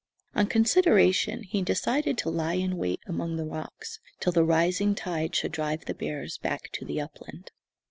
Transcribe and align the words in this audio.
On 0.33 0.47
consideration, 0.47 1.43
he 1.43 1.61
decided 1.61 2.17
to 2.17 2.31
lie 2.31 2.55
in 2.55 2.75
wait 2.77 3.01
among 3.05 3.35
the 3.35 3.45
rocks 3.45 3.99
till 4.19 4.31
the 4.31 4.43
rising 4.43 4.95
tide 4.95 5.35
should 5.35 5.51
drive 5.51 5.85
the 5.85 5.93
bears 5.93 6.39
back 6.39 6.71
to 6.73 6.83
the 6.83 6.99
upland. 6.99 7.51